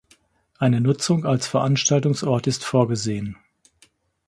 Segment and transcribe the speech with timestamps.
[0.57, 3.37] Eine Nutzung als Veranstaltungsort ist vorgesehen.